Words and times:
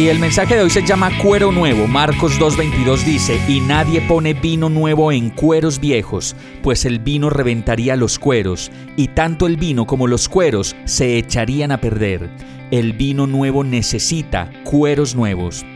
Y 0.00 0.08
el 0.08 0.18
mensaje 0.18 0.56
de 0.56 0.62
hoy 0.62 0.70
se 0.70 0.82
llama 0.82 1.10
Cuero 1.18 1.52
Nuevo. 1.52 1.86
Marcos 1.86 2.40
2.22 2.40 3.04
dice, 3.04 3.38
y 3.46 3.60
nadie 3.60 4.00
pone 4.00 4.32
vino 4.32 4.70
nuevo 4.70 5.12
en 5.12 5.28
cueros 5.28 5.78
viejos, 5.78 6.34
pues 6.62 6.86
el 6.86 7.00
vino 7.00 7.28
reventaría 7.28 7.96
los 7.96 8.18
cueros, 8.18 8.72
y 8.96 9.08
tanto 9.08 9.46
el 9.46 9.58
vino 9.58 9.86
como 9.86 10.06
los 10.06 10.30
cueros 10.30 10.74
se 10.86 11.18
echarían 11.18 11.70
a 11.70 11.82
perder. 11.82 12.30
El 12.70 12.94
vino 12.94 13.26
nuevo 13.26 13.62
necesita 13.62 14.50
cueros 14.64 15.14
nuevos. 15.14 15.66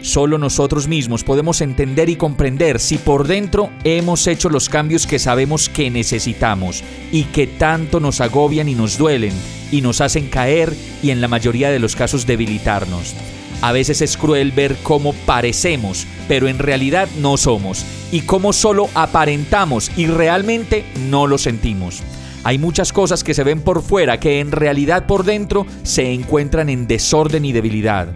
Solo 0.00 0.38
nosotros 0.38 0.86
mismos 0.86 1.24
podemos 1.24 1.60
entender 1.60 2.08
y 2.08 2.14
comprender 2.14 2.78
si 2.78 2.98
por 2.98 3.26
dentro 3.26 3.68
hemos 3.82 4.28
hecho 4.28 4.48
los 4.48 4.68
cambios 4.68 5.08
que 5.08 5.18
sabemos 5.18 5.68
que 5.68 5.90
necesitamos 5.90 6.84
y 7.10 7.24
que 7.24 7.48
tanto 7.48 7.98
nos 7.98 8.20
agobian 8.20 8.68
y 8.68 8.76
nos 8.76 8.96
duelen 8.96 9.34
y 9.72 9.80
nos 9.80 10.00
hacen 10.00 10.28
caer 10.28 10.72
y 11.02 11.10
en 11.10 11.20
la 11.20 11.26
mayoría 11.26 11.72
de 11.72 11.80
los 11.80 11.96
casos 11.96 12.26
debilitarnos. 12.26 13.16
A 13.62 13.70
veces 13.70 14.02
es 14.02 14.16
cruel 14.16 14.50
ver 14.50 14.76
cómo 14.82 15.14
parecemos, 15.24 16.06
pero 16.26 16.48
en 16.48 16.58
realidad 16.58 17.08
no 17.20 17.36
somos, 17.36 17.86
y 18.10 18.22
cómo 18.22 18.52
solo 18.52 18.88
aparentamos 18.94 19.90
y 19.96 20.08
realmente 20.08 20.84
no 21.08 21.28
lo 21.28 21.38
sentimos. 21.38 22.02
Hay 22.42 22.58
muchas 22.58 22.92
cosas 22.92 23.22
que 23.22 23.34
se 23.34 23.44
ven 23.44 23.60
por 23.60 23.82
fuera 23.82 24.18
que 24.18 24.40
en 24.40 24.50
realidad 24.50 25.06
por 25.06 25.24
dentro 25.24 25.64
se 25.84 26.12
encuentran 26.12 26.68
en 26.68 26.88
desorden 26.88 27.44
y 27.44 27.52
debilidad. 27.52 28.08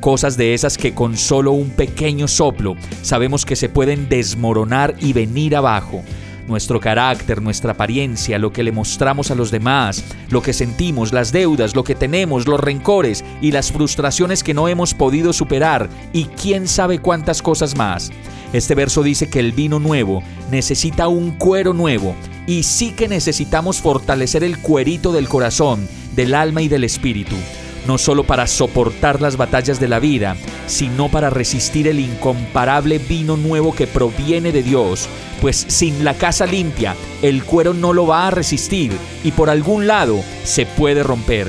Cosas 0.00 0.36
de 0.36 0.52
esas 0.52 0.76
que 0.76 0.92
con 0.92 1.16
solo 1.16 1.52
un 1.52 1.70
pequeño 1.70 2.28
soplo 2.28 2.76
sabemos 3.00 3.46
que 3.46 3.56
se 3.56 3.70
pueden 3.70 4.10
desmoronar 4.10 4.94
y 5.00 5.14
venir 5.14 5.56
abajo 5.56 6.02
nuestro 6.50 6.80
carácter, 6.80 7.40
nuestra 7.40 7.72
apariencia, 7.72 8.38
lo 8.38 8.52
que 8.52 8.62
le 8.62 8.72
mostramos 8.72 9.30
a 9.30 9.34
los 9.34 9.50
demás, 9.50 10.04
lo 10.28 10.42
que 10.42 10.52
sentimos, 10.52 11.12
las 11.12 11.32
deudas, 11.32 11.74
lo 11.74 11.84
que 11.84 11.94
tenemos, 11.94 12.46
los 12.46 12.60
rencores 12.60 13.24
y 13.40 13.52
las 13.52 13.72
frustraciones 13.72 14.44
que 14.44 14.52
no 14.52 14.68
hemos 14.68 14.92
podido 14.92 15.32
superar 15.32 15.88
y 16.12 16.24
quién 16.24 16.68
sabe 16.68 16.98
cuántas 16.98 17.40
cosas 17.40 17.76
más. 17.76 18.10
Este 18.52 18.74
verso 18.74 19.02
dice 19.02 19.30
que 19.30 19.38
el 19.38 19.52
vino 19.52 19.78
nuevo 19.78 20.22
necesita 20.50 21.08
un 21.08 21.30
cuero 21.30 21.72
nuevo 21.72 22.14
y 22.46 22.64
sí 22.64 22.90
que 22.90 23.08
necesitamos 23.08 23.80
fortalecer 23.80 24.44
el 24.44 24.58
cuerito 24.58 25.12
del 25.12 25.28
corazón, 25.28 25.88
del 26.16 26.34
alma 26.34 26.60
y 26.60 26.68
del 26.68 26.84
espíritu 26.84 27.36
no 27.86 27.98
solo 27.98 28.24
para 28.24 28.46
soportar 28.46 29.20
las 29.20 29.36
batallas 29.36 29.80
de 29.80 29.88
la 29.88 29.98
vida, 29.98 30.36
sino 30.66 31.08
para 31.08 31.30
resistir 31.30 31.88
el 31.88 32.00
incomparable 32.00 32.98
vino 32.98 33.36
nuevo 33.36 33.74
que 33.74 33.86
proviene 33.86 34.52
de 34.52 34.62
Dios, 34.62 35.08
pues 35.40 35.64
sin 35.68 36.04
la 36.04 36.14
casa 36.14 36.46
limpia, 36.46 36.94
el 37.22 37.44
cuero 37.44 37.74
no 37.74 37.92
lo 37.92 38.06
va 38.06 38.26
a 38.26 38.30
resistir 38.30 38.92
y 39.24 39.32
por 39.32 39.50
algún 39.50 39.86
lado 39.86 40.22
se 40.44 40.66
puede 40.66 41.02
romper. 41.02 41.48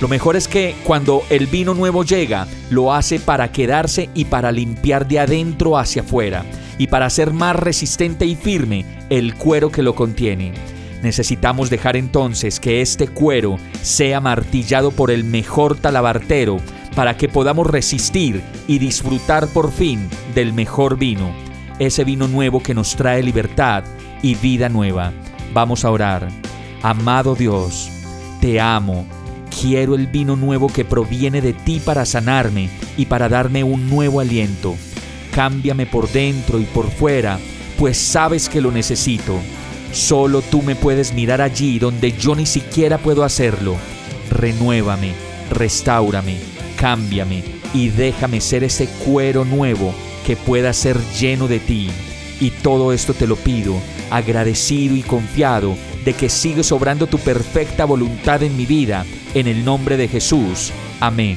Lo 0.00 0.08
mejor 0.08 0.34
es 0.36 0.48
que 0.48 0.74
cuando 0.84 1.22
el 1.28 1.46
vino 1.46 1.74
nuevo 1.74 2.04
llega, 2.04 2.46
lo 2.70 2.94
hace 2.94 3.20
para 3.20 3.52
quedarse 3.52 4.08
y 4.14 4.24
para 4.24 4.50
limpiar 4.50 5.06
de 5.06 5.18
adentro 5.18 5.76
hacia 5.76 6.00
afuera, 6.02 6.44
y 6.78 6.86
para 6.86 7.04
hacer 7.04 7.34
más 7.34 7.54
resistente 7.54 8.24
y 8.24 8.34
firme 8.34 8.86
el 9.10 9.34
cuero 9.34 9.70
que 9.70 9.82
lo 9.82 9.94
contiene. 9.94 10.54
Necesitamos 11.02 11.70
dejar 11.70 11.96
entonces 11.96 12.60
que 12.60 12.82
este 12.82 13.08
cuero 13.08 13.56
sea 13.82 14.20
martillado 14.20 14.90
por 14.90 15.10
el 15.10 15.24
mejor 15.24 15.76
talabartero 15.76 16.58
para 16.94 17.16
que 17.16 17.28
podamos 17.28 17.66
resistir 17.66 18.42
y 18.66 18.78
disfrutar 18.78 19.46
por 19.48 19.72
fin 19.72 20.08
del 20.34 20.52
mejor 20.52 20.98
vino, 20.98 21.30
ese 21.78 22.04
vino 22.04 22.28
nuevo 22.28 22.62
que 22.62 22.74
nos 22.74 22.96
trae 22.96 23.22
libertad 23.22 23.84
y 24.22 24.34
vida 24.34 24.68
nueva. 24.68 25.12
Vamos 25.54 25.84
a 25.84 25.90
orar. 25.90 26.28
Amado 26.82 27.34
Dios, 27.34 27.90
te 28.40 28.60
amo. 28.60 29.06
Quiero 29.60 29.94
el 29.94 30.06
vino 30.06 30.36
nuevo 30.36 30.68
que 30.68 30.84
proviene 30.84 31.40
de 31.40 31.52
ti 31.52 31.80
para 31.84 32.04
sanarme 32.04 32.70
y 32.96 33.06
para 33.06 33.28
darme 33.28 33.64
un 33.64 33.88
nuevo 33.88 34.20
aliento. 34.20 34.76
Cámbiame 35.34 35.86
por 35.86 36.10
dentro 36.10 36.58
y 36.58 36.64
por 36.64 36.90
fuera, 36.90 37.38
pues 37.78 37.96
sabes 37.96 38.48
que 38.48 38.60
lo 38.60 38.70
necesito. 38.70 39.38
Solo 39.92 40.42
tú 40.42 40.62
me 40.62 40.76
puedes 40.76 41.12
mirar 41.12 41.40
allí 41.40 41.78
donde 41.78 42.12
yo 42.12 42.34
ni 42.34 42.46
siquiera 42.46 42.98
puedo 42.98 43.24
hacerlo. 43.24 43.76
Renuévame, 44.30 45.14
restaurame, 45.50 46.36
cámbiame 46.76 47.42
y 47.74 47.88
déjame 47.88 48.40
ser 48.40 48.64
ese 48.64 48.86
cuero 49.04 49.44
nuevo 49.44 49.92
que 50.24 50.36
pueda 50.36 50.72
ser 50.72 50.96
lleno 51.18 51.48
de 51.48 51.58
ti. 51.58 51.90
Y 52.40 52.50
todo 52.50 52.92
esto 52.92 53.14
te 53.14 53.26
lo 53.26 53.36
pido, 53.36 53.74
agradecido 54.10 54.96
y 54.96 55.02
confiado 55.02 55.76
de 56.04 56.14
que 56.14 56.28
sigues 56.28 56.72
obrando 56.72 57.06
tu 57.06 57.18
perfecta 57.18 57.84
voluntad 57.84 58.42
en 58.42 58.56
mi 58.56 58.66
vida, 58.66 59.04
en 59.34 59.46
el 59.46 59.64
nombre 59.64 59.96
de 59.96 60.08
Jesús. 60.08 60.72
Amén. 61.00 61.36